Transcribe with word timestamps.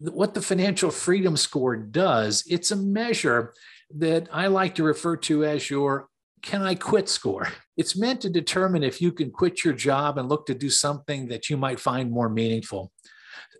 what 0.00 0.34
the 0.34 0.42
financial 0.42 0.90
freedom 0.90 1.36
score 1.36 1.76
does, 1.76 2.44
it's 2.48 2.70
a 2.70 2.76
measure 2.76 3.52
that 3.96 4.28
I 4.32 4.46
like 4.46 4.74
to 4.76 4.84
refer 4.84 5.16
to 5.16 5.44
as 5.44 5.68
your 5.68 6.08
can 6.42 6.62
I 6.62 6.74
quit 6.74 7.08
score. 7.08 7.48
It's 7.76 7.96
meant 7.96 8.22
to 8.22 8.30
determine 8.30 8.82
if 8.82 9.02
you 9.02 9.12
can 9.12 9.30
quit 9.30 9.62
your 9.62 9.74
job 9.74 10.16
and 10.16 10.28
look 10.28 10.46
to 10.46 10.54
do 10.54 10.70
something 10.70 11.28
that 11.28 11.50
you 11.50 11.56
might 11.58 11.78
find 11.78 12.10
more 12.10 12.30
meaningful. 12.30 12.92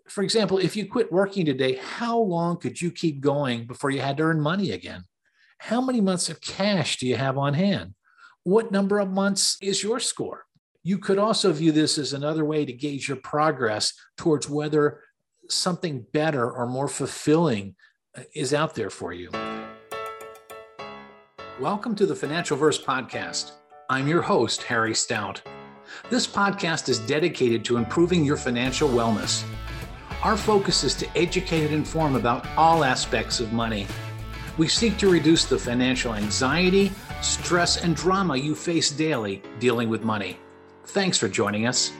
For 0.07 0.23
example, 0.23 0.57
if 0.57 0.75
you 0.75 0.87
quit 0.87 1.11
working 1.11 1.45
today, 1.45 1.75
how 1.75 2.17
long 2.17 2.57
could 2.57 2.81
you 2.81 2.91
keep 2.91 3.21
going 3.21 3.67
before 3.67 3.91
you 3.91 4.01
had 4.01 4.17
to 4.17 4.23
earn 4.23 4.41
money 4.41 4.71
again? 4.71 5.03
How 5.59 5.79
many 5.79 6.01
months 6.01 6.27
of 6.29 6.41
cash 6.41 6.97
do 6.97 7.05
you 7.05 7.17
have 7.17 7.37
on 7.37 7.53
hand? 7.53 7.93
What 8.43 8.71
number 8.71 8.99
of 8.99 9.11
months 9.11 9.57
is 9.61 9.83
your 9.83 9.99
score? 9.99 10.45
You 10.83 10.97
could 10.97 11.19
also 11.19 11.53
view 11.53 11.71
this 11.71 11.99
as 11.99 12.13
another 12.13 12.43
way 12.43 12.65
to 12.65 12.73
gauge 12.73 13.07
your 13.07 13.17
progress 13.17 13.93
towards 14.17 14.49
whether 14.49 15.01
something 15.51 16.05
better 16.13 16.49
or 16.49 16.65
more 16.65 16.87
fulfilling 16.87 17.75
uh, 18.17 18.21
is 18.33 18.53
out 18.53 18.75
there 18.75 18.89
for 18.89 19.13
you. 19.13 19.29
Welcome 21.59 21.95
to 21.95 22.05
the 22.05 22.13
Financialverse 22.13 22.83
Podcast. 22.83 23.51
I'm 23.89 24.07
your 24.07 24.21
host, 24.21 24.63
Harry 24.63 24.95
Stout. 24.95 25.41
This 26.09 26.25
podcast 26.25 26.89
is 26.89 26.99
dedicated 26.99 27.65
to 27.65 27.77
improving 27.77 28.23
your 28.23 28.37
financial 28.37 28.89
wellness. 28.89 29.43
Our 30.23 30.37
focus 30.37 30.83
is 30.83 30.95
to 30.95 31.17
educate 31.17 31.65
and 31.65 31.73
inform 31.73 32.15
about 32.15 32.47
all 32.55 32.83
aspects 32.83 33.39
of 33.39 33.51
money. 33.53 33.87
We 34.57 34.67
seek 34.67 34.97
to 34.99 35.11
reduce 35.11 35.45
the 35.45 35.57
financial 35.57 36.13
anxiety, 36.13 36.91
stress, 37.21 37.83
and 37.83 37.95
drama 37.95 38.37
you 38.37 38.55
face 38.55 38.91
daily 38.91 39.41
dealing 39.59 39.89
with 39.89 40.03
money. 40.03 40.37
Thanks 40.85 41.17
for 41.17 41.27
joining 41.27 41.67
us. 41.67 41.91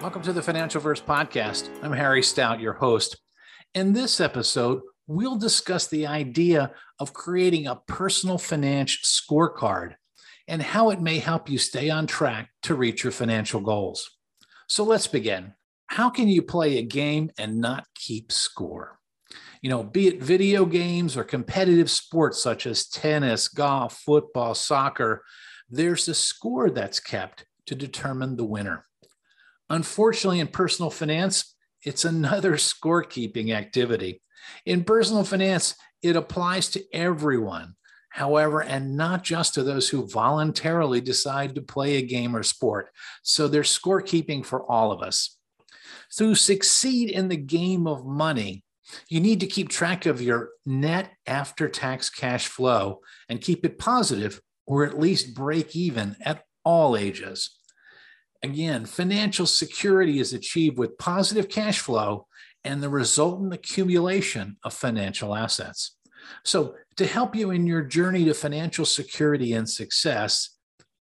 Welcome 0.00 0.22
to 0.22 0.32
the 0.32 0.40
Financialverse 0.40 1.02
Podcast. 1.02 1.70
I'm 1.82 1.92
Harry 1.92 2.22
Stout, 2.22 2.60
your 2.60 2.74
host. 2.74 3.20
In 3.74 3.92
this 3.92 4.20
episode, 4.20 4.80
we'll 5.08 5.34
discuss 5.34 5.88
the 5.88 6.06
idea 6.06 6.70
of 7.00 7.12
creating 7.12 7.66
a 7.66 7.80
personal 7.88 8.38
finance 8.38 8.96
scorecard 9.02 9.96
and 10.46 10.62
how 10.62 10.90
it 10.90 11.00
may 11.00 11.18
help 11.18 11.50
you 11.50 11.58
stay 11.58 11.90
on 11.90 12.06
track 12.06 12.48
to 12.62 12.76
reach 12.76 13.02
your 13.02 13.10
financial 13.10 13.60
goals. 13.60 14.08
So 14.68 14.84
let's 14.84 15.08
begin. 15.08 15.54
How 15.88 16.10
can 16.10 16.28
you 16.28 16.42
play 16.42 16.78
a 16.78 16.82
game 16.82 17.32
and 17.36 17.60
not 17.60 17.84
keep 17.96 18.30
score? 18.30 19.00
You 19.62 19.70
know, 19.70 19.82
be 19.82 20.06
it 20.06 20.22
video 20.22 20.64
games 20.64 21.16
or 21.16 21.24
competitive 21.24 21.90
sports 21.90 22.40
such 22.40 22.68
as 22.68 22.86
tennis, 22.86 23.48
golf, 23.48 23.98
football, 23.98 24.54
soccer, 24.54 25.24
there's 25.68 26.06
a 26.06 26.14
score 26.14 26.70
that's 26.70 27.00
kept 27.00 27.46
to 27.66 27.74
determine 27.74 28.36
the 28.36 28.44
winner. 28.44 28.84
Unfortunately, 29.70 30.40
in 30.40 30.48
personal 30.48 30.90
finance, 30.90 31.54
it's 31.82 32.04
another 32.04 32.52
scorekeeping 32.56 33.52
activity. 33.52 34.22
In 34.64 34.84
personal 34.84 35.24
finance, 35.24 35.74
it 36.02 36.16
applies 36.16 36.68
to 36.70 36.84
everyone, 36.94 37.74
however, 38.10 38.62
and 38.62 38.96
not 38.96 39.24
just 39.24 39.54
to 39.54 39.62
those 39.62 39.88
who 39.88 40.08
voluntarily 40.08 41.00
decide 41.00 41.54
to 41.54 41.62
play 41.62 41.96
a 41.96 42.02
game 42.02 42.34
or 42.36 42.42
sport. 42.42 42.90
So 43.22 43.48
there's 43.48 43.76
scorekeeping 43.76 44.44
for 44.44 44.62
all 44.70 44.92
of 44.92 45.02
us. 45.02 45.36
To 46.16 46.34
succeed 46.34 47.10
in 47.10 47.28
the 47.28 47.36
game 47.36 47.86
of 47.86 48.06
money, 48.06 48.64
you 49.08 49.20
need 49.20 49.40
to 49.40 49.46
keep 49.46 49.68
track 49.68 50.06
of 50.06 50.22
your 50.22 50.50
net 50.64 51.10
after 51.26 51.68
tax 51.68 52.08
cash 52.08 52.46
flow 52.46 53.00
and 53.28 53.40
keep 53.40 53.64
it 53.64 53.78
positive 53.78 54.40
or 54.66 54.84
at 54.84 54.98
least 54.98 55.34
break 55.34 55.76
even 55.76 56.16
at 56.22 56.44
all 56.64 56.96
ages. 56.96 57.58
Again, 58.42 58.86
financial 58.86 59.46
security 59.46 60.20
is 60.20 60.32
achieved 60.32 60.78
with 60.78 60.98
positive 60.98 61.48
cash 61.48 61.80
flow 61.80 62.26
and 62.64 62.82
the 62.82 62.88
resultant 62.88 63.52
accumulation 63.52 64.56
of 64.64 64.74
financial 64.74 65.34
assets. 65.34 65.96
So, 66.44 66.74
to 66.96 67.06
help 67.06 67.34
you 67.34 67.50
in 67.50 67.66
your 67.66 67.82
journey 67.82 68.24
to 68.26 68.34
financial 68.34 68.84
security 68.84 69.52
and 69.54 69.68
success, 69.68 70.56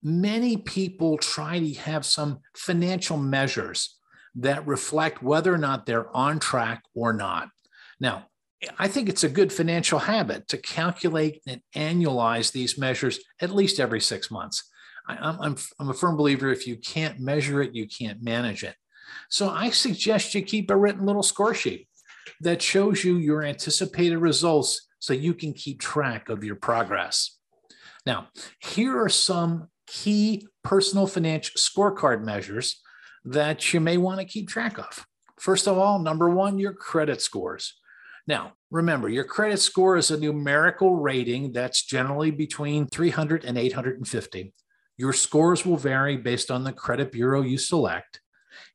many 0.03 0.57
people 0.57 1.19
try 1.19 1.59
to 1.59 1.75
have 1.81 2.05
some 2.05 2.41
financial 2.57 3.17
measures 3.17 3.99
that 4.37 4.67
reflect 4.67 5.23
whether 5.23 5.53
or 5.53 5.59
not 5.59 5.87
they're 5.87 6.15
on 6.17 6.39
track 6.39 6.83
or 6.95 7.13
not. 7.13 7.49
Now, 8.01 8.27
I 8.79 8.89
think 8.89 9.09
it's 9.09 9.25
a 9.25 9.29
good 9.29 9.53
financial 9.53 9.99
habit 9.99 10.49
to 10.49 10.57
calculate 10.57 11.43
and 11.47 11.61
annualize 11.75 12.53
these 12.53 12.79
measures 12.79 13.19
at 13.41 13.55
least 13.55 13.81
every 13.81 14.01
six 14.01 14.31
months. 14.31 14.71
I, 15.07 15.29
am 15.29 15.41
I'm, 15.41 15.57
I'm 15.79 15.91
a 15.91 15.95
firm 15.95 16.17
believer 16.17 16.51
if 16.53 16.67
you 16.67 16.77
can't 16.77 17.21
measure 17.21 17.63
it, 17.63 17.75
you 17.75 17.87
can't 17.87 18.23
manage 18.23 18.63
it. 18.65 18.77
So 19.29 19.51
I 19.51 19.71
suggest 19.71 20.35
you 20.35 20.43
keep 20.43 20.71
a 20.71 20.77
written 20.77 21.07
little 21.07 21.23
score 21.23 21.55
sheet 21.55 21.89
that 22.41 22.63
shows 22.63 23.05
you 23.05 23.17
your 23.17 23.43
anticipated 23.43 24.19
results 24.19 24.89
so 24.99 25.13
you 25.13 25.35
can 25.35 25.53
keep 25.53 25.81
track 25.81 26.29
of 26.29 26.45
your 26.45 26.57
progress. 26.57 27.39
Now, 28.07 28.29
here 28.61 29.01
are 29.01 29.09
some 29.09 29.69
key 29.87 30.47
personal 30.63 31.07
financial 31.07 31.57
scorecard 31.57 32.25
measures 32.25 32.81
that 33.25 33.73
you 33.73 33.81
may 33.81 33.97
want 33.97 34.21
to 34.21 34.27
keep 34.27 34.49
track 34.49 34.79
of. 34.79 35.07
First 35.39 35.67
of 35.67 35.79
all, 35.79 35.99
number 35.99 36.31
one, 36.31 36.59
your 36.59 36.73
credit 36.73 37.21
scores. 37.21 37.75
Now, 38.27 38.53
remember, 38.71 39.09
your 39.09 39.25
credit 39.25 39.59
score 39.59 39.97
is 39.97 40.11
a 40.11 40.19
numerical 40.19 40.97
rating 40.97 41.53
that's 41.53 41.85
generally 41.85 42.31
between 42.31 42.87
300 42.87 43.45
and 43.45 43.59
850. 43.59 44.53
Your 44.97 45.13
scores 45.13 45.65
will 45.65 45.77
vary 45.77 46.17
based 46.17 46.51
on 46.51 46.65
the 46.65 46.73
credit 46.73 47.13
bureau 47.13 47.43
you 47.43 47.59
select. 47.59 48.21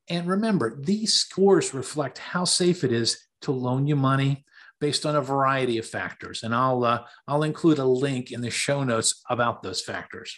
And 0.10 0.28
remember, 0.28 0.80
these 0.82 1.14
scores 1.14 1.74
reflect 1.74 2.18
how 2.18 2.46
safe 2.46 2.84
it 2.84 2.92
is 2.92 3.28
to 3.42 3.52
loan 3.52 3.88
you 3.88 3.96
money 3.96 4.46
based 4.80 5.06
on 5.06 5.16
a 5.16 5.22
variety 5.22 5.78
of 5.78 5.86
factors. 5.86 6.44
And 6.44 6.54
I'll, 6.54 6.84
uh, 6.84 7.04
I'll 7.28 7.44
include 7.44 7.80
a 7.80 7.86
link 7.86 8.32
in 8.32 8.42
the 8.42 8.50
show 8.50 8.84
notes 8.84 9.24
about 9.30 9.64
those 9.64 9.82
factors. 9.82 10.38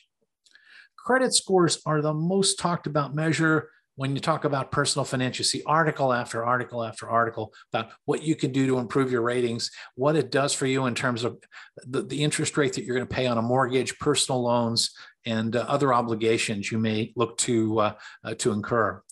Credit 0.98 1.34
scores 1.34 1.82
are 1.86 2.02
the 2.02 2.14
most 2.14 2.60
talked 2.60 2.88
about 2.88 3.16
measure 3.16 3.70
when 4.00 4.16
you 4.16 4.22
talk 4.22 4.46
about 4.46 4.72
personal 4.72 5.04
finance, 5.04 5.40
you 5.40 5.44
see 5.44 5.62
article 5.66 6.14
after 6.14 6.46
article 6.46 6.86
after 6.86 7.10
article 7.10 7.54
about 7.74 7.92
what 8.06 8.24
you 8.24 8.34
can 8.34 8.50
do 8.54 8.66
to 8.66 8.78
improve 8.78 9.12
your 9.12 9.22
ratings, 9.22 9.72
what 9.96 10.16
it 10.16 10.32
does 10.32 10.54
for 10.54 10.66
you 10.66 10.86
in 10.86 10.96
terms 10.96 11.26
of 11.26 11.38
the, 11.86 12.04
the 12.04 12.24
interest 12.24 12.56
rate 12.56 12.72
that 12.72 12.86
you're 12.86 12.96
going 12.96 13.06
to 13.06 13.14
pay 13.14 13.28
on 13.28 13.38
a 13.38 13.42
mortgage, 13.42 14.00
personal 14.00 14.42
loans, 14.42 14.92
and 15.26 15.58
uh, 15.58 15.66
other 15.68 15.94
obligations 15.94 16.72
you 16.72 16.78
may 16.78 17.12
look 17.18 17.38
to 17.40 17.78
uh, 17.78 17.94
uh, 18.24 18.34
to 18.36 18.54
incur. 18.54 19.04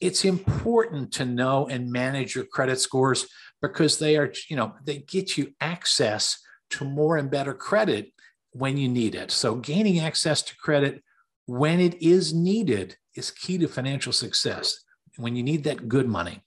It's 0.00 0.24
important 0.24 1.12
to 1.12 1.24
know 1.24 1.68
and 1.68 1.92
manage 1.92 2.34
your 2.34 2.46
credit 2.46 2.80
scores 2.80 3.28
because 3.62 4.00
they 4.00 4.16
are, 4.16 4.32
you 4.50 4.56
know, 4.56 4.74
they 4.82 4.98
get 4.98 5.38
you 5.38 5.52
access 5.60 6.40
to 6.70 6.84
more 6.84 7.18
and 7.18 7.30
better 7.30 7.54
credit 7.54 8.12
when 8.50 8.78
you 8.78 8.88
need 8.88 9.14
it. 9.14 9.30
So 9.30 9.54
gaining 9.54 10.00
access 10.00 10.42
to 10.42 10.56
credit 10.56 11.03
when 11.46 11.80
it 11.80 12.02
is 12.02 12.32
needed 12.32 12.96
is 13.14 13.30
key 13.30 13.58
to 13.58 13.68
financial 13.68 14.12
success 14.12 14.84
when 15.16 15.36
you 15.36 15.42
need 15.42 15.64
that 15.64 15.88
good 15.88 16.08
money. 16.08 16.42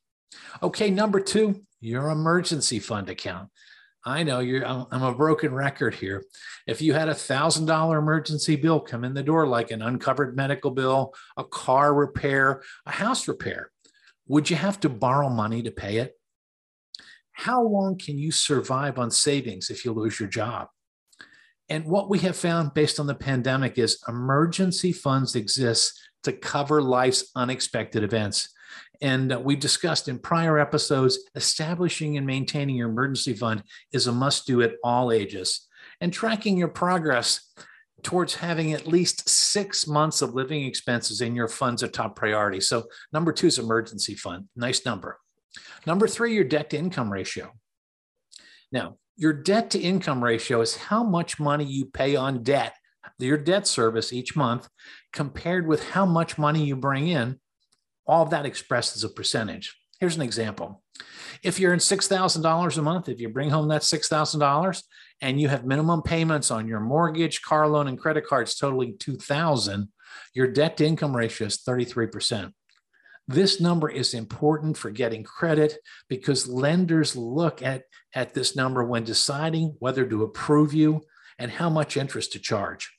Okay, 0.62 0.90
number 0.90 1.20
two, 1.20 1.62
your 1.80 2.10
emergency 2.10 2.80
fund 2.80 3.10
account. 3.10 3.50
I 4.06 4.24
know 4.24 4.40
you're, 4.40 4.66
I'm 4.66 5.04
a 5.04 5.14
broken 5.14 5.54
record 5.54 5.94
here. 5.94 6.24
If 6.66 6.82
you 6.82 6.94
had 6.94 7.10
a 7.10 7.14
thousand 7.14 7.66
dollar 7.66 7.98
emergency 7.98 8.56
bill 8.56 8.80
come 8.80 9.04
in 9.04 9.14
the 9.14 9.24
door, 9.24 9.48
like 9.48 9.70
an 9.72 9.82
uncovered 9.82 10.36
medical 10.36 10.72
bill, 10.72 11.14
a 11.36 11.44
car 11.44 11.94
repair, 11.94 12.62
a 12.86 12.92
house 12.92 13.28
repair, 13.28 13.70
would 14.28 14.50
you 14.50 14.56
have 14.56 14.80
to 14.82 14.90
borrow 14.90 15.30
money 15.30 15.62
to 15.64 15.72
pay 15.72 15.98
it? 15.98 16.14
How 17.34 17.62
long 17.62 17.98
can 17.98 18.18
you 18.18 18.32
survive 18.32 18.98
on 18.98 19.12
savings 19.12 19.70
if 19.70 19.84
you 19.84 19.92
lose 19.92 20.20
your 20.20 20.30
job? 20.30 20.70
And 21.70 21.86
what 21.86 22.10
we 22.10 22.20
have 22.20 22.38
found 22.38 22.74
based 22.74 23.00
on 23.00 23.08
the 23.08 23.16
pandemic 23.16 23.78
is 23.78 24.02
emergency 24.08 24.92
funds 24.94 25.36
exist 25.36 26.00
to 26.24 26.32
cover 26.32 26.82
life's 26.82 27.32
unexpected 27.36 28.04
events. 28.04 28.50
And 29.02 29.34
uh, 29.34 29.40
we 29.40 29.56
discussed 29.56 30.08
in 30.08 30.20
prior 30.20 30.58
episodes, 30.58 31.20
establishing 31.36 32.18
and 32.18 32.26
maintaining 32.26 32.76
your 32.76 32.90
emergency 32.90 33.34
fund 33.34 33.64
is 33.92 34.08
a 34.08 34.12
must 34.12 34.48
do 34.48 34.62
at 34.62 34.74
all 34.84 35.12
ages. 35.12 35.68
And 36.02 36.12
tracking 36.12 36.58
your 36.58 36.68
progress 36.68 37.54
towards 38.04 38.36
having 38.36 38.74
at 38.74 38.88
least 38.88 39.28
six 39.28 39.88
months 39.88 40.22
of 40.22 40.34
living 40.34 40.64
expenses 40.64 41.22
in 41.22 41.36
your 41.36 41.48
fund's 41.48 41.84
a 41.84 41.88
top 41.88 42.16
priority. 42.16 42.62
So, 42.62 42.86
number 43.12 43.34
two 43.34 43.48
is 43.48 43.60
emergency 43.60 44.16
fund. 44.16 44.48
Nice 44.56 44.86
number. 44.86 45.20
Number 45.86 46.08
three, 46.08 46.34
your 46.34 46.44
debt 46.44 46.70
to 46.72 46.78
income 46.78 47.12
ratio. 47.12 47.52
Now, 48.72 48.98
your 49.18 49.34
debt 49.34 49.72
to 49.72 49.80
income 49.80 50.24
ratio 50.24 50.62
is 50.62 50.78
how 50.78 51.04
much 51.04 51.40
money 51.40 51.66
you 51.66 51.86
pay 51.86 52.16
on 52.16 52.44
debt, 52.44 52.76
your 53.20 53.38
debt 53.38 53.68
service 53.68 54.14
each 54.14 54.36
month, 54.36 54.70
compared 55.12 55.68
with 55.68 55.90
how 55.90 56.06
much 56.06 56.38
money 56.38 56.64
you 56.64 56.76
bring 56.76 57.08
in. 57.08 57.40
All 58.06 58.24
of 58.24 58.30
that 58.30 58.46
expressed 58.46 58.96
as 58.96 59.04
a 59.04 59.10
percentage. 59.10 59.76
Here's 60.00 60.16
an 60.16 60.22
example. 60.22 60.84
If 61.44 61.60
you're 61.60 61.74
in 61.74 61.80
$6,000 61.80 62.78
a 62.78 62.82
month, 62.82 63.10
if 63.10 63.20
you 63.20 63.30
bring 63.30 63.50
home 63.50 63.68
that 63.70 63.82
$6,000 63.82 64.84
and 65.22 65.42
you 65.42 65.50
have 65.50 65.66
minimum 65.66 66.04
payments 66.04 66.52
on 66.52 66.68
your 66.68 66.80
mortgage, 66.80 67.42
car 67.42 67.68
loan, 67.68 67.88
and 67.88 68.00
credit 68.00 68.26
cards 68.26 68.56
totaling 68.56 68.98
2000 69.00 69.90
your 70.34 70.48
debt 70.48 70.78
to 70.78 70.86
income 70.86 71.16
ratio 71.16 71.48
is 71.48 71.58
33%. 71.58 72.52
This 73.28 73.60
number 73.60 73.90
is 73.90 74.14
important 74.14 74.78
for 74.78 74.90
getting 74.90 75.24
credit 75.24 75.78
because 76.08 76.48
lenders 76.48 77.16
look 77.16 77.62
at, 77.62 77.84
at 78.14 78.34
this 78.34 78.56
number 78.56 78.86
when 78.86 79.04
deciding 79.04 79.76
whether 79.80 80.06
to 80.06 80.24
approve 80.24 80.74
you 80.74 81.02
and 81.38 81.52
how 81.52 81.70
much 81.70 81.98
interest 81.98 82.32
to 82.34 82.40
charge. 82.40 82.90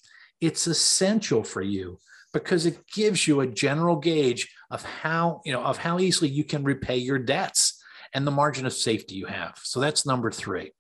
It's 0.41 0.67
essential 0.67 1.43
for 1.43 1.63
you 1.63 1.99
because 2.33 2.67
it 2.67 2.87
gives 2.93 3.27
you 3.27 3.41
a 3.41 3.47
general 3.47 3.97
gauge 3.97 4.53
of 4.71 4.83
how, 4.85 5.41
you 5.47 5.53
know, 5.53 5.63
of 5.63 5.79
how 5.79 5.99
easily 5.99 6.31
you 6.31 6.45
can 6.45 6.63
repay 6.63 6.99
your 6.99 7.19
debts 7.19 7.83
and 8.13 8.27
the 8.27 8.31
margin 8.31 8.67
of 8.67 8.73
safety 8.75 9.15
you 9.15 9.27
have. 9.27 9.59
So 9.63 9.81
that's 9.81 10.07
number 10.07 10.31
3. 10.31 10.73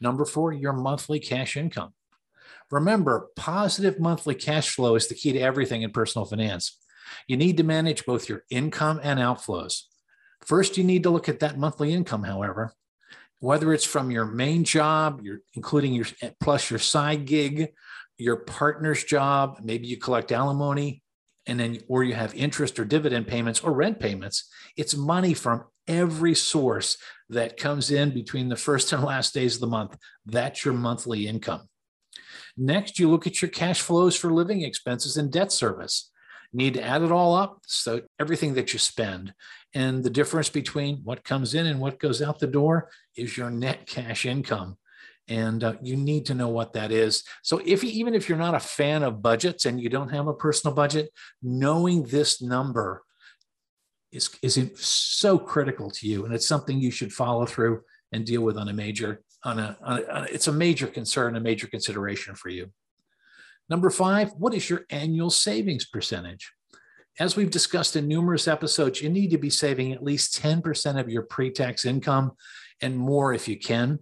Number 0.00 0.24
4, 0.24 0.52
your 0.52 0.74
monthly 0.74 1.20
cash 1.20 1.56
income. 1.56 1.94
Remember, 2.70 3.28
positive 3.34 3.98
monthly 3.98 4.34
cash 4.34 4.68
flow 4.68 4.94
is 4.94 5.08
the 5.08 5.14
key 5.14 5.32
to 5.32 5.40
everything 5.40 5.82
in 5.82 5.90
personal 5.90 6.26
finance. 6.26 6.78
You 7.26 7.36
need 7.36 7.56
to 7.56 7.64
manage 7.64 8.06
both 8.06 8.28
your 8.28 8.44
income 8.50 9.00
and 9.02 9.18
outflows. 9.18 9.82
First, 10.44 10.76
you 10.76 10.84
need 10.84 11.02
to 11.02 11.10
look 11.10 11.28
at 11.28 11.40
that 11.40 11.58
monthly 11.58 11.92
income, 11.92 12.22
however, 12.22 12.72
whether 13.40 13.72
it's 13.72 13.84
from 13.84 14.10
your 14.10 14.24
main 14.24 14.64
job, 14.64 15.20
your, 15.22 15.40
including 15.54 15.94
your 15.94 16.06
plus 16.40 16.70
your 16.70 16.78
side 16.78 17.24
gig, 17.24 17.68
your 18.16 18.36
partner's 18.36 19.04
job, 19.04 19.60
maybe 19.62 19.86
you 19.86 19.96
collect 19.96 20.32
alimony, 20.32 21.02
and 21.46 21.58
then 21.58 21.78
or 21.88 22.04
you 22.04 22.14
have 22.14 22.34
interest 22.34 22.78
or 22.78 22.84
dividend 22.84 23.26
payments 23.26 23.60
or 23.60 23.72
rent 23.72 23.98
payments. 23.98 24.48
It's 24.76 24.96
money 24.96 25.34
from 25.34 25.64
every 25.86 26.34
source 26.34 26.98
that 27.30 27.56
comes 27.56 27.90
in 27.90 28.10
between 28.10 28.48
the 28.48 28.56
first 28.56 28.92
and 28.92 29.02
last 29.04 29.34
days 29.34 29.54
of 29.54 29.60
the 29.60 29.66
month. 29.66 29.96
That's 30.26 30.64
your 30.64 30.74
monthly 30.74 31.26
income. 31.26 31.68
Next, 32.56 32.98
you 32.98 33.08
look 33.08 33.26
at 33.26 33.40
your 33.40 33.50
cash 33.50 33.80
flows 33.80 34.16
for 34.16 34.32
living 34.32 34.62
expenses 34.62 35.16
and 35.16 35.32
debt 35.32 35.52
service. 35.52 36.10
Need 36.52 36.74
to 36.74 36.82
add 36.82 37.02
it 37.02 37.12
all 37.12 37.34
up. 37.34 37.60
So 37.66 38.02
everything 38.18 38.54
that 38.54 38.72
you 38.72 38.78
spend 38.78 39.34
and 39.74 40.02
the 40.02 40.10
difference 40.10 40.48
between 40.48 40.98
what 41.04 41.24
comes 41.24 41.54
in 41.54 41.66
and 41.66 41.80
what 41.80 41.98
goes 41.98 42.22
out 42.22 42.38
the 42.38 42.46
door 42.46 42.90
is 43.16 43.36
your 43.36 43.50
net 43.50 43.86
cash 43.86 44.24
income. 44.24 44.78
And 45.28 45.62
uh, 45.62 45.74
you 45.82 45.94
need 45.94 46.24
to 46.26 46.34
know 46.34 46.48
what 46.48 46.72
that 46.72 46.90
is. 46.90 47.22
So 47.42 47.60
if 47.66 47.84
even 47.84 48.14
if 48.14 48.28
you're 48.28 48.38
not 48.38 48.54
a 48.54 48.60
fan 48.60 49.02
of 49.02 49.20
budgets 49.20 49.66
and 49.66 49.78
you 49.78 49.90
don't 49.90 50.08
have 50.08 50.26
a 50.26 50.32
personal 50.32 50.74
budget, 50.74 51.10
knowing 51.42 52.04
this 52.04 52.40
number 52.40 53.02
is, 54.10 54.30
is 54.42 54.58
so 54.76 55.38
critical 55.38 55.90
to 55.90 56.08
you. 56.08 56.24
And 56.24 56.34
it's 56.34 56.48
something 56.48 56.80
you 56.80 56.90
should 56.90 57.12
follow 57.12 57.44
through 57.44 57.82
and 58.10 58.24
deal 58.24 58.40
with 58.40 58.56
on 58.56 58.68
a 58.68 58.72
major 58.72 59.22
on 59.44 59.58
a, 59.58 59.76
on 59.82 59.98
a, 60.08 60.22
it's 60.32 60.48
a 60.48 60.52
major 60.52 60.86
concern, 60.86 61.36
a 61.36 61.40
major 61.40 61.66
consideration 61.66 62.34
for 62.34 62.48
you. 62.48 62.72
Number 63.68 63.90
five, 63.90 64.32
what 64.38 64.54
is 64.54 64.70
your 64.70 64.84
annual 64.90 65.30
savings 65.30 65.84
percentage? 65.84 66.52
As 67.20 67.36
we've 67.36 67.50
discussed 67.50 67.96
in 67.96 68.06
numerous 68.06 68.46
episodes, 68.46 69.02
you 69.02 69.08
need 69.08 69.30
to 69.30 69.38
be 69.38 69.50
saving 69.50 69.92
at 69.92 70.04
least 70.04 70.40
10% 70.40 70.98
of 70.98 71.08
your 71.08 71.22
pre 71.22 71.50
tax 71.50 71.84
income 71.84 72.32
and 72.80 72.96
more 72.96 73.34
if 73.34 73.48
you 73.48 73.58
can. 73.58 73.98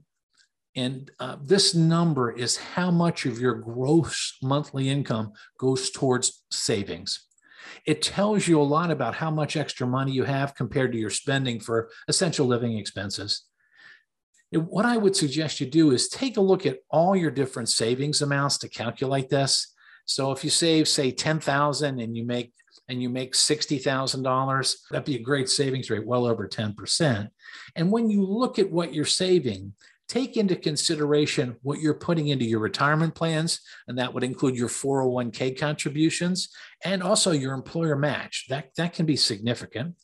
And 0.76 1.10
uh, 1.18 1.36
this 1.42 1.74
number 1.74 2.30
is 2.30 2.58
how 2.58 2.90
much 2.90 3.24
of 3.24 3.40
your 3.40 3.54
gross 3.54 4.36
monthly 4.42 4.90
income 4.90 5.32
goes 5.58 5.90
towards 5.90 6.44
savings. 6.50 7.26
It 7.86 8.02
tells 8.02 8.46
you 8.46 8.60
a 8.60 8.62
lot 8.62 8.90
about 8.90 9.14
how 9.14 9.30
much 9.30 9.56
extra 9.56 9.86
money 9.86 10.12
you 10.12 10.24
have 10.24 10.54
compared 10.54 10.92
to 10.92 10.98
your 10.98 11.10
spending 11.10 11.58
for 11.58 11.88
essential 12.08 12.46
living 12.46 12.76
expenses 12.76 13.44
what 14.60 14.84
I 14.84 14.96
would 14.96 15.16
suggest 15.16 15.60
you 15.60 15.66
do 15.66 15.92
is 15.92 16.08
take 16.08 16.36
a 16.36 16.40
look 16.40 16.66
at 16.66 16.78
all 16.90 17.16
your 17.16 17.30
different 17.30 17.68
savings 17.68 18.22
amounts 18.22 18.58
to 18.58 18.68
calculate 18.68 19.28
this. 19.28 19.74
So 20.04 20.32
if 20.32 20.44
you 20.44 20.50
save, 20.50 20.88
say, 20.88 21.10
10,000 21.10 22.00
and 22.00 22.16
you 22.16 22.24
make 22.24 22.52
and 22.88 23.02
you 23.02 23.08
make 23.08 23.34
$60,000, 23.34 24.76
that'd 24.90 25.04
be 25.04 25.16
a 25.16 25.22
great 25.22 25.48
savings 25.48 25.90
rate, 25.90 26.06
well 26.06 26.24
over 26.24 26.46
10%. 26.46 27.28
And 27.74 27.90
when 27.90 28.08
you 28.08 28.22
look 28.24 28.60
at 28.60 28.70
what 28.70 28.94
you're 28.94 29.04
saving, 29.04 29.72
take 30.08 30.36
into 30.36 30.54
consideration 30.54 31.56
what 31.62 31.80
you're 31.80 31.94
putting 31.94 32.28
into 32.28 32.44
your 32.44 32.60
retirement 32.60 33.14
plans, 33.14 33.60
and 33.88 33.98
that 33.98 34.14
would 34.14 34.22
include 34.22 34.56
your 34.56 34.68
401k 34.68 35.58
contributions 35.58 36.48
and 36.84 37.02
also 37.02 37.32
your 37.32 37.54
employer 37.54 37.96
match. 37.96 38.46
That, 38.48 38.68
that 38.76 38.92
can 38.92 39.04
be 39.04 39.16
significant. 39.16 39.96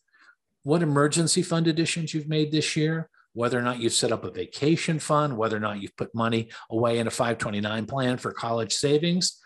What 0.65 0.83
emergency 0.83 1.43
fund 1.43 1.69
additions 1.69 2.13
you've 2.13 2.29
made 2.29 2.51
this 2.51 2.75
year, 2.75 3.09
whether 3.35 3.59
or 3.59 3.63
not 3.63 3.81
you've 3.81 3.93
set 3.93 4.13
up 4.13 4.25
a 4.25 4.31
vacation 4.31 4.99
fund, 4.99 5.37
whether 5.37 5.57
or 5.57 5.61
not 5.61 5.81
you've 5.81 5.97
put 5.97 6.15
money 6.15 6.51
away 6.71 6.99
in 6.99 7.07
a 7.07 7.11
529 7.11 7.87
plan 7.87 8.19
for 8.19 8.33
college 8.33 8.75
savings, 8.75 9.39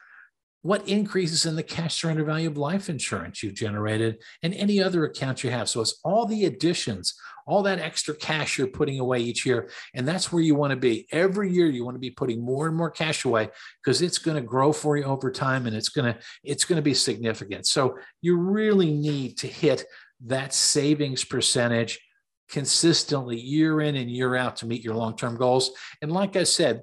what 0.63 0.89
increases 0.89 1.47
in 1.47 1.55
the 1.55 1.63
cash 1.63 2.01
surrender 2.01 2.25
value 2.25 2.49
of 2.49 2.57
life 2.57 2.89
insurance 2.89 3.43
you've 3.43 3.55
generated, 3.55 4.21
and 4.43 4.53
any 4.55 4.83
other 4.83 5.05
accounts 5.05 5.45
you 5.45 5.51
have. 5.51 5.69
So 5.69 5.81
it's 5.81 6.01
all 6.03 6.27
the 6.27 6.47
additions, 6.47 7.15
all 7.47 7.63
that 7.63 7.79
extra 7.79 8.17
cash 8.17 8.59
you're 8.59 8.67
putting 8.67 8.99
away 8.99 9.21
each 9.21 9.47
year. 9.47 9.71
And 9.95 10.09
that's 10.09 10.33
where 10.33 10.43
you 10.43 10.57
want 10.57 10.73
to 10.73 10.77
be. 10.77 11.07
Every 11.13 11.53
year 11.53 11.69
you 11.69 11.85
want 11.85 11.95
to 11.95 12.01
be 12.01 12.11
putting 12.11 12.45
more 12.45 12.67
and 12.67 12.77
more 12.77 12.91
cash 12.91 13.25
away 13.25 13.51
because 13.85 14.03
it's 14.03 14.19
going 14.19 14.37
to 14.37 14.41
grow 14.41 14.73
for 14.73 14.97
you 14.97 15.05
over 15.05 15.31
time 15.31 15.67
and 15.67 15.77
it's 15.77 15.89
going 15.89 16.13
to 16.13 16.19
it's 16.43 16.65
going 16.65 16.77
to 16.77 16.83
be 16.83 16.95
significant. 16.95 17.67
So 17.67 17.99
you 18.21 18.37
really 18.37 18.93
need 18.93 19.39
to 19.39 19.47
hit 19.47 19.85
that 20.25 20.53
savings 20.53 21.23
percentage 21.23 22.01
consistently 22.49 23.39
year 23.39 23.81
in 23.81 23.97
and 23.97 24.11
year 24.11 24.37
out 24.37 24.57
to 24.57 24.67
meet 24.67 24.85
your 24.85 24.95
long 24.95 25.17
term 25.17 25.37
goals. 25.37 25.71
And 26.03 26.13
like 26.13 26.37
I 26.37 26.45
said, 26.45 26.83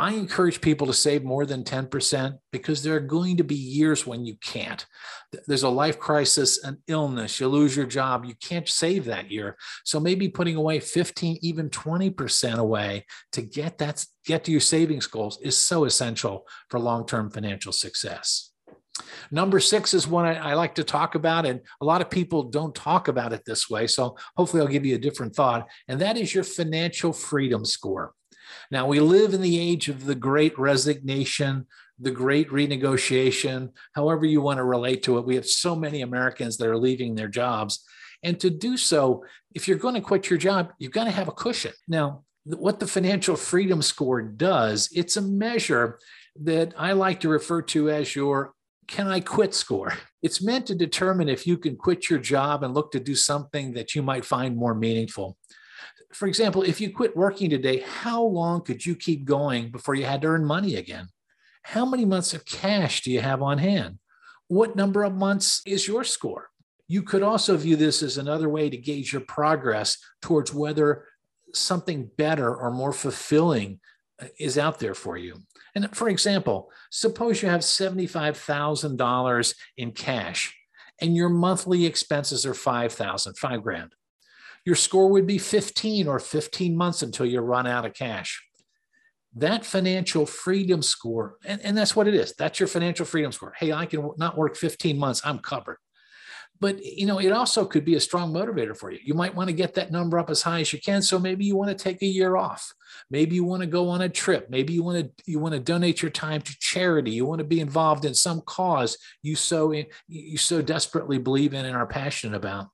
I 0.00 0.12
encourage 0.12 0.60
people 0.60 0.86
to 0.86 0.92
save 0.92 1.24
more 1.24 1.44
than 1.44 1.64
10% 1.64 2.38
because 2.52 2.84
there 2.84 2.94
are 2.94 3.00
going 3.00 3.36
to 3.38 3.42
be 3.44 3.56
years 3.56 4.06
when 4.06 4.24
you 4.24 4.36
can't. 4.36 4.86
There's 5.48 5.64
a 5.64 5.68
life 5.68 5.98
crisis, 5.98 6.62
an 6.62 6.78
illness, 6.86 7.40
you 7.40 7.48
lose 7.48 7.76
your 7.76 7.84
job, 7.84 8.24
you 8.24 8.34
can't 8.40 8.68
save 8.68 9.06
that 9.06 9.28
year. 9.28 9.56
So 9.84 9.98
maybe 9.98 10.28
putting 10.28 10.54
away 10.54 10.78
15, 10.78 11.38
even 11.42 11.68
20% 11.68 12.58
away 12.58 13.06
to 13.32 13.42
get 13.42 13.78
that 13.78 14.06
get 14.24 14.44
to 14.44 14.52
your 14.52 14.60
savings 14.60 15.08
goals 15.08 15.40
is 15.42 15.58
so 15.58 15.84
essential 15.84 16.46
for 16.70 16.78
long-term 16.78 17.30
financial 17.30 17.72
success. 17.72 18.47
Number 19.30 19.60
six 19.60 19.94
is 19.94 20.06
one 20.06 20.24
I, 20.24 20.50
I, 20.50 20.54
like 20.54 20.74
to 20.76 20.84
talk 20.84 21.14
about, 21.14 21.46
and 21.46 21.60
a 21.80 21.84
lot 21.84 22.00
of 22.00 22.10
people 22.10 22.44
don't 22.44 22.74
talk 22.74 23.08
about 23.08 23.32
it 23.32 23.44
this 23.44 23.68
way. 23.68 23.86
So 23.86 24.16
hopefully, 24.36 24.62
I'll 24.62 24.68
give 24.68 24.86
you 24.86 24.94
a 24.94 25.00
different 25.00 25.34
thought, 25.34 25.68
and 25.88 26.00
that 26.00 26.16
is 26.16 26.34
your 26.34 26.44
financial 26.44 27.12
freedom 27.12 27.64
score. 27.64 28.12
Now, 28.70 28.86
we 28.86 29.00
live 29.00 29.34
in 29.34 29.40
the 29.40 29.58
age 29.58 29.88
of 29.88 30.04
the 30.04 30.14
great 30.14 30.58
resignation, 30.58 31.66
the 31.98 32.10
great 32.10 32.50
renegotiation, 32.50 33.70
however 33.92 34.24
you 34.26 34.40
want 34.40 34.58
to 34.58 34.64
relate 34.64 35.02
to 35.04 35.18
it. 35.18 35.26
We 35.26 35.34
have 35.34 35.46
so 35.46 35.74
many 35.74 36.02
Americans 36.02 36.56
that 36.56 36.68
are 36.68 36.76
leaving 36.76 37.14
their 37.14 37.28
jobs. 37.28 37.84
And 38.22 38.38
to 38.40 38.50
do 38.50 38.76
so, 38.76 39.24
if 39.54 39.68
you're 39.68 39.78
going 39.78 39.94
to 39.94 40.00
quit 40.00 40.30
your 40.30 40.38
job, 40.38 40.72
you've 40.78 40.92
got 40.92 41.04
to 41.04 41.10
have 41.10 41.28
a 41.28 41.32
cushion. 41.32 41.72
Now, 41.86 42.24
what 42.44 42.80
the 42.80 42.86
financial 42.86 43.36
freedom 43.36 43.82
score 43.82 44.22
does, 44.22 44.88
it's 44.94 45.16
a 45.16 45.22
measure 45.22 45.98
that 46.42 46.72
I 46.76 46.92
like 46.92 47.20
to 47.20 47.28
refer 47.28 47.62
to 47.62 47.90
as 47.90 48.14
your 48.14 48.54
can 48.88 49.06
I 49.06 49.20
quit 49.20 49.54
score. 49.54 49.92
It's 50.22 50.42
meant 50.42 50.66
to 50.66 50.74
determine 50.74 51.28
if 51.28 51.46
you 51.46 51.58
can 51.58 51.76
quit 51.76 52.10
your 52.10 52.18
job 52.18 52.64
and 52.64 52.74
look 52.74 52.90
to 52.92 53.00
do 53.00 53.14
something 53.14 53.74
that 53.74 53.94
you 53.94 54.02
might 54.02 54.24
find 54.24 54.56
more 54.56 54.74
meaningful. 54.74 55.36
For 56.12 56.26
example, 56.26 56.62
if 56.62 56.80
you 56.80 56.90
quit 56.90 57.16
working 57.16 57.50
today, 57.50 57.80
how 57.80 58.22
long 58.22 58.62
could 58.62 58.84
you 58.84 58.96
keep 58.96 59.26
going 59.26 59.70
before 59.70 59.94
you 59.94 60.06
had 60.06 60.22
to 60.22 60.28
earn 60.28 60.44
money 60.44 60.76
again? 60.76 61.08
How 61.62 61.84
many 61.84 62.06
months 62.06 62.32
of 62.32 62.46
cash 62.46 63.02
do 63.02 63.10
you 63.10 63.20
have 63.20 63.42
on 63.42 63.58
hand? 63.58 63.98
What 64.48 64.74
number 64.74 65.04
of 65.04 65.14
months 65.14 65.60
is 65.66 65.86
your 65.86 66.02
score? 66.02 66.48
You 66.88 67.02
could 67.02 67.22
also 67.22 67.58
view 67.58 67.76
this 67.76 68.02
as 68.02 68.16
another 68.16 68.48
way 68.48 68.70
to 68.70 68.76
gauge 68.78 69.12
your 69.12 69.20
progress 69.20 69.98
towards 70.22 70.54
whether 70.54 71.04
something 71.52 72.10
better 72.16 72.54
or 72.54 72.70
more 72.70 72.94
fulfilling 72.94 73.80
uh, 74.20 74.28
is 74.40 74.56
out 74.56 74.78
there 74.78 74.94
for 74.94 75.18
you. 75.18 75.36
And 75.84 75.96
for 75.96 76.08
example, 76.08 76.72
suppose 76.90 77.40
you 77.40 77.48
have 77.48 77.60
$75,000 77.60 79.54
in 79.76 79.92
cash 79.92 80.56
and 81.00 81.14
your 81.14 81.28
monthly 81.28 81.86
expenses 81.86 82.44
are 82.44 82.54
5,000, 82.54 83.38
5 83.38 83.62
grand. 83.62 83.92
Your 84.64 84.74
score 84.74 85.08
would 85.08 85.24
be 85.24 85.38
15 85.38 86.08
or 86.08 86.18
15 86.18 86.76
months 86.76 87.02
until 87.02 87.26
you 87.26 87.38
run 87.38 87.68
out 87.68 87.86
of 87.86 87.94
cash. 87.94 88.44
That 89.36 89.64
financial 89.64 90.26
freedom 90.26 90.82
score, 90.82 91.36
and, 91.44 91.60
and 91.64 91.78
that's 91.78 91.94
what 91.94 92.08
it 92.08 92.14
is. 92.14 92.34
That's 92.36 92.58
your 92.58 92.66
financial 92.66 93.06
freedom 93.06 93.30
score. 93.30 93.54
Hey, 93.56 93.72
I 93.72 93.86
can 93.86 94.10
not 94.16 94.36
work 94.36 94.56
15 94.56 94.98
months, 94.98 95.22
I'm 95.24 95.38
covered 95.38 95.78
but 96.60 96.82
you 96.84 97.06
know 97.06 97.18
it 97.18 97.32
also 97.32 97.64
could 97.64 97.84
be 97.84 97.94
a 97.94 98.00
strong 98.00 98.32
motivator 98.32 98.76
for 98.76 98.90
you. 98.90 98.98
You 99.02 99.14
might 99.14 99.34
want 99.34 99.48
to 99.48 99.54
get 99.54 99.74
that 99.74 99.90
number 99.90 100.18
up 100.18 100.30
as 100.30 100.42
high 100.42 100.60
as 100.60 100.72
you 100.72 100.80
can 100.80 101.02
so 101.02 101.18
maybe 101.18 101.44
you 101.44 101.56
want 101.56 101.76
to 101.76 101.82
take 101.82 102.02
a 102.02 102.06
year 102.06 102.36
off. 102.36 102.72
Maybe 103.10 103.36
you 103.36 103.44
want 103.44 103.62
to 103.62 103.66
go 103.66 103.88
on 103.88 104.02
a 104.02 104.08
trip. 104.08 104.48
Maybe 104.50 104.72
you 104.72 104.82
want 104.82 105.16
to 105.16 105.24
you 105.30 105.38
want 105.38 105.54
to 105.54 105.60
donate 105.60 106.02
your 106.02 106.10
time 106.10 106.40
to 106.42 106.56
charity. 106.58 107.12
You 107.12 107.26
want 107.26 107.38
to 107.38 107.44
be 107.44 107.60
involved 107.60 108.04
in 108.04 108.14
some 108.14 108.40
cause 108.42 108.98
you 109.22 109.36
so 109.36 109.72
you 110.08 110.38
so 110.38 110.62
desperately 110.62 111.18
believe 111.18 111.54
in 111.54 111.64
and 111.64 111.76
are 111.76 111.86
passionate 111.86 112.36
about. 112.36 112.68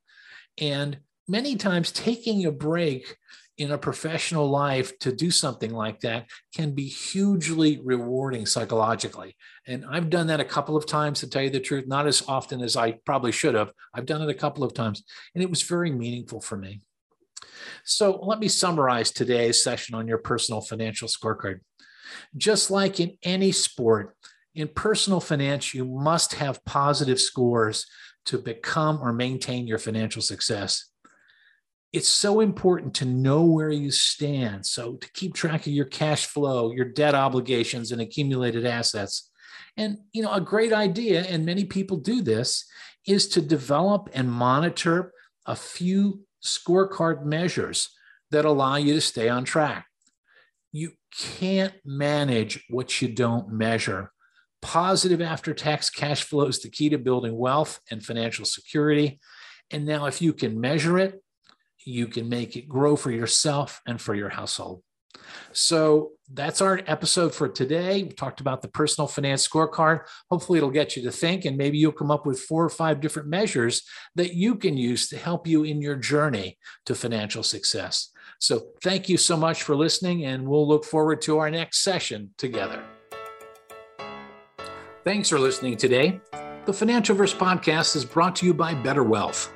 And 0.61 0.99
many 1.29 1.57
times 1.57 1.93
taking 1.93 2.47
a 2.47 2.53
break 2.53 3.17
in 3.57 3.71
a 3.71 3.79
professional 3.79 4.51
life 4.51 4.99
to 4.99 5.13
do 5.13 5.31
something 5.31 5.73
like 5.73 6.01
that 6.01 6.27
can 6.55 6.73
be 6.73 6.87
hugely 6.87 7.81
rewarding 7.85 8.47
psychologically. 8.47 9.37
And 9.67 9.85
I've 9.89 10.11
done 10.11 10.27
that 10.27 10.41
a 10.41 10.45
couple 10.45 10.77
of 10.77 10.87
times 10.87 11.21
to 11.21 11.29
tell 11.29 11.43
you 11.43 11.51
the 11.51 11.61
truth, 11.61 11.87
not 11.87 12.07
as 12.07 12.23
often 12.27 12.61
as 12.61 12.77
I 12.77 12.93
probably 13.07 13.33
should 13.33 13.55
have. 13.55 13.73
I've 13.95 14.07
done 14.07 14.23
it 14.23 14.29
a 14.29 14.35
couple 14.35 14.65
of 14.65 14.75
times, 14.75 15.05
and 15.35 15.43
it 15.43 15.51
was 15.51 15.63
very 15.63 15.91
meaningful 15.91 16.41
for 16.41 16.57
me. 16.57 16.81
So 17.85 18.19
let 18.23 18.41
me 18.41 18.49
summarize 18.49 19.11
today's 19.11 19.63
session 19.63 19.95
on 19.95 20.09
your 20.09 20.19
personal 20.19 20.61
financial 20.61 21.09
scorecard. 21.09 21.61
Just 22.37 22.71
like 22.71 22.99
in 22.99 23.17
any 23.23 23.53
sport, 23.53 24.17
in 24.55 24.69
personal 24.69 25.21
finance, 25.21 25.75
you 25.75 25.85
must 25.85 26.35
have 26.35 26.65
positive 26.65 27.21
scores 27.21 27.87
to 28.27 28.39
become 28.39 28.99
or 29.01 29.13
maintain 29.13 29.67
your 29.67 29.79
financial 29.79 30.23
success. 30.23 30.91
It's 31.95 32.09
so 32.09 32.41
important 32.41 32.93
to 32.95 33.05
know 33.05 33.45
where 33.45 33.71
you 33.71 33.93
stand. 33.93 34.67
So, 34.67 34.95
to 34.95 35.13
keep 35.13 35.33
track 35.33 35.61
of 35.61 35.73
your 35.73 35.85
cash 35.85 36.27
flow, 36.27 36.73
your 36.73 36.87
debt 36.87 37.15
obligations, 37.15 37.93
and 37.93 38.01
accumulated 38.01 38.67
assets. 38.67 39.31
And, 39.77 39.99
you 40.13 40.21
know, 40.21 40.33
a 40.33 40.41
great 40.41 40.73
idea, 40.73 41.23
and 41.23 41.47
many 41.47 41.65
people 41.65 41.97
do 41.97 42.21
this, 42.21 42.67
is 43.07 43.29
to 43.29 43.41
develop 43.41 44.11
and 44.13 44.29
monitor 44.29 45.13
a 45.47 45.55
few 45.55 46.25
scorecard 46.45 47.25
measures 47.25 47.91
that 48.33 48.45
allow 48.45 48.75
you 48.75 48.95
to 48.95 49.01
stay 49.01 49.29
on 49.29 49.45
track. 49.45 49.87
You 50.73 50.95
can't 51.17 51.75
manage 51.85 52.65
what 52.71 53.01
you 53.01 53.07
don't 53.07 53.53
measure. 53.53 54.11
Positive 54.61 55.23
after 55.23 55.55
tax 55.55 55.91
cash 55.91 56.25
flow 56.25 56.47
is 56.47 56.61
the 56.61 56.71
key 56.71 56.89
to 56.89 56.99
building 56.99 57.39
wealth 57.39 57.79
and 57.89 58.05
financial 58.05 58.47
security. 58.47 59.21
And 59.71 59.87
now, 59.87 60.07
if 60.07 60.21
you 60.21 60.33
can 60.33 60.61
measure 60.61 60.99
it, 60.99 61.23
you 61.85 62.07
can 62.07 62.29
make 62.29 62.57
it 62.57 62.69
grow 62.69 62.97
for 62.97 63.11
yourself 63.11 63.81
and 63.87 64.01
for 64.01 64.15
your 64.15 64.29
household. 64.29 64.83
So 65.53 66.13
that's 66.33 66.61
our 66.61 66.81
episode 66.87 67.35
for 67.35 67.49
today. 67.49 68.03
We 68.03 68.11
talked 68.11 68.41
about 68.41 68.63
the 68.63 68.69
personal 68.69 69.07
finance 69.07 69.47
scorecard. 69.47 70.01
Hopefully, 70.31 70.59
it'll 70.59 70.71
get 70.71 70.97
you 70.97 71.03
to 71.05 71.11
think, 71.11 71.45
and 71.45 71.57
maybe 71.57 71.79
you'll 71.79 71.93
come 71.93 72.11
up 72.11 72.27
with 72.27 72.41
four 72.41 72.65
or 72.65 72.71
five 72.71 73.01
different 73.01 73.29
measures 73.29 73.83
that 74.17 74.35
you 74.35 74.57
can 74.57 74.77
use 74.77 75.09
to 75.09 75.17
help 75.17 75.47
you 75.47 75.65
in 75.65 75.81
your 75.81 75.97
journey 75.97 76.59
to 76.87 76.95
financial 76.95 77.43
success. 77.43 78.11
So, 78.41 78.69
thank 78.83 79.09
you 79.09 79.17
so 79.17 79.37
much 79.37 79.63
for 79.63 79.77
listening, 79.77 80.25
and 80.25 80.49
we'll 80.49 80.67
look 80.67 80.85
forward 80.85 81.23
to 81.23 81.39
our 81.39 81.51
next 81.51 81.83
session 81.83 82.31
together. 82.37 82.83
Thanks 85.05 85.29
for 85.29 85.39
listening 85.39 85.77
today. 85.77 86.21
The 86.65 86.73
Financialverse 86.73 87.37
podcast 87.37 87.95
is 87.95 88.07
brought 88.07 88.35
to 88.37 88.47
you 88.47 88.55
by 88.55 88.73
Better 88.75 89.05
Wealth. 89.05 89.53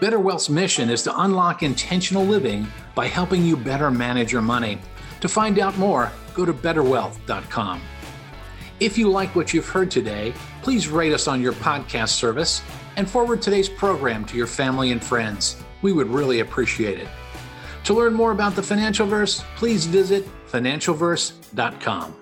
Better 0.00 0.20
Wealth's 0.20 0.48
mission 0.48 0.90
is 0.90 1.02
to 1.02 1.20
unlock 1.22 1.62
intentional 1.62 2.24
living 2.24 2.66
by 2.94 3.06
helping 3.06 3.44
you 3.44 3.56
better 3.56 3.90
manage 3.90 4.32
your 4.32 4.42
money. 4.42 4.78
To 5.20 5.28
find 5.28 5.58
out 5.58 5.76
more, 5.76 6.12
go 6.34 6.44
to 6.44 6.52
betterwealth.com. 6.52 7.80
If 8.78 8.96
you 8.96 9.10
like 9.10 9.34
what 9.34 9.52
you've 9.52 9.68
heard 9.68 9.90
today, 9.90 10.32
please 10.62 10.86
rate 10.86 11.12
us 11.12 11.26
on 11.26 11.42
your 11.42 11.52
podcast 11.54 12.10
service 12.10 12.62
and 12.96 13.10
forward 13.10 13.42
today's 13.42 13.68
program 13.68 14.24
to 14.26 14.36
your 14.36 14.46
family 14.46 14.92
and 14.92 15.02
friends. 15.02 15.56
We 15.82 15.92
would 15.92 16.08
really 16.08 16.40
appreciate 16.40 17.00
it. 17.00 17.08
To 17.84 17.94
learn 17.94 18.14
more 18.14 18.30
about 18.30 18.54
the 18.54 18.62
Financialverse, 18.62 19.42
please 19.56 19.86
visit 19.86 20.28
financialverse.com. 20.50 22.14